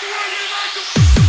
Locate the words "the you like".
0.00-1.14